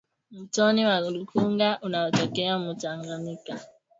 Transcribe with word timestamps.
Mtoni 0.31 0.81
wa 0.85 0.99
lukuga 0.99 1.69
unatokea 1.81 2.57
mu 2.63 2.71
tanganika 2.81 3.55